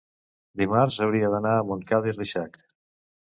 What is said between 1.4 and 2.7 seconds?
a Montcada i Reixac.